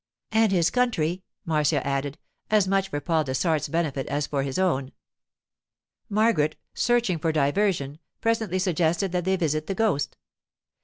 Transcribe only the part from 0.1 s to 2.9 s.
'And his country,' Marcia added, as much